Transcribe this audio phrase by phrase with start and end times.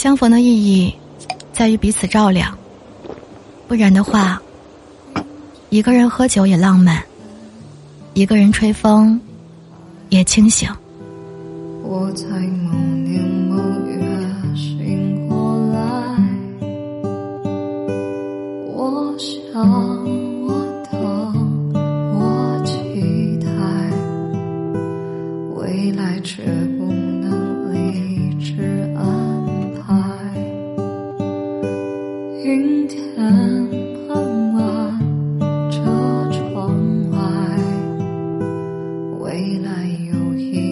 [0.00, 0.94] 相逢的意义
[1.52, 2.56] 在于彼此照亮
[3.68, 4.40] 不然的话
[5.68, 7.04] 一个人喝酒也浪漫
[8.14, 9.20] 一个人吹风
[10.08, 10.66] 也清醒。
[11.82, 12.72] 我在某
[13.04, 13.56] 年某
[13.88, 14.00] 月
[14.56, 15.78] 醒过来
[18.72, 19.62] 我想
[20.46, 20.48] 我
[20.90, 20.98] 等
[22.14, 23.50] 我期待
[25.56, 26.42] 未来却
[26.78, 27.09] 不
[32.42, 32.98] 阴天
[34.08, 34.98] 傍晚
[35.70, 35.82] 车
[36.32, 36.74] 窗
[37.10, 37.18] 外
[39.18, 40.69] 未来有一